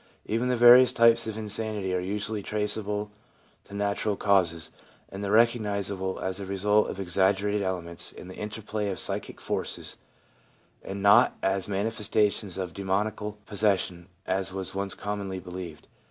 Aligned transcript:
Even 0.25 0.49
the 0.49 0.55
various 0.55 0.91
types 0.91 1.27
of 1.27 1.37
insanity 1.37 1.93
are 1.93 1.99
usually 1.99 2.41
traceable 2.41 3.11
to 3.65 3.75
natural 3.75 4.15
causes, 4.15 4.71
and 5.09 5.23
recognisable 5.31 6.19
as 6.19 6.37
the 6.37 6.45
result 6.47 6.89
of 6.89 6.99
exaggerated 6.99 7.61
elements 7.61 8.11
in 8.11 8.27
the 8.27 8.33
interplay 8.33 8.89
of 8.89 8.97
psychic 8.97 9.39
forces, 9.39 9.97
and 10.81 11.03
not 11.03 11.37
as 11.43 11.67
manifestations 11.67 12.57
of 12.57 12.73
demoniacal 12.73 13.33
possession, 13.45 14.07
as 14.25 14.51
was 14.51 14.73
once 14.73 14.95
commonly 14.95 15.37
believed. 15.39 15.85